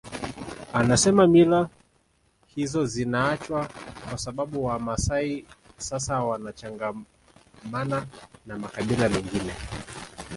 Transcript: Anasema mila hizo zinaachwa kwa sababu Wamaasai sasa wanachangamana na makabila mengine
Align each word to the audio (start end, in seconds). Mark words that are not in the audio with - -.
Anasema 0.73 1.27
mila 1.27 1.69
hizo 2.55 2.85
zinaachwa 2.85 3.69
kwa 4.09 4.17
sababu 4.17 4.65
Wamaasai 4.65 5.45
sasa 5.77 6.23
wanachangamana 6.23 8.05
na 8.45 8.57
makabila 8.59 9.09
mengine 9.09 9.53